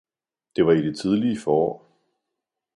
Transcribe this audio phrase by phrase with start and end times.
[0.55, 1.87] Det var i det tidlige forår.